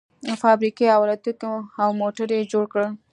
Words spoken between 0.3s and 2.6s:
فابريکې او الوتکې او موټر يې